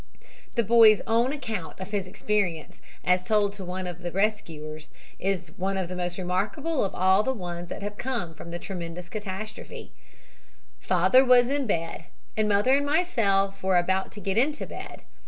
The 0.55 0.63
boy's 0.63 0.99
own 1.05 1.31
account 1.31 1.79
of 1.79 1.91
his 1.91 2.07
experience 2.07 2.81
as 3.05 3.23
told 3.23 3.53
to 3.53 3.63
one 3.63 3.85
of 3.85 3.99
his 3.99 4.11
rescuers 4.15 4.89
is 5.19 5.51
one 5.57 5.77
of 5.77 5.89
the 5.89 5.95
most 5.95 6.17
remarkable 6.17 6.83
of 6.83 6.95
all 6.95 7.21
the 7.21 7.31
wonderful 7.33 7.39
ones 7.39 7.69
that 7.69 7.83
have 7.83 7.99
come 7.99 8.33
from 8.33 8.49
the 8.49 8.57
tremendous 8.57 9.09
catastrophe: 9.09 9.91
"Father 10.79 11.23
was 11.23 11.49
in 11.49 11.67
bed, 11.67 12.05
and 12.35 12.49
mother 12.49 12.75
and 12.77 12.85
myself 12.87 13.61
were 13.61 13.77
about 13.77 14.11
to 14.13 14.19
get 14.19 14.39
into 14.39 14.65
bed. 14.65 15.03